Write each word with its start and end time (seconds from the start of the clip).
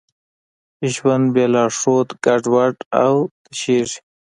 ژوند 0.93 1.25
بېلارښوده 1.35 2.13
ګډوډ 2.25 2.75
او 3.03 3.13
تشېږي. 3.43 3.97